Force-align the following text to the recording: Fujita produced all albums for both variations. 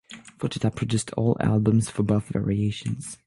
Fujita 0.39 0.75
produced 0.75 1.13
all 1.13 1.37
albums 1.39 1.91
for 1.91 2.01
both 2.01 2.25
variations. 2.29 3.19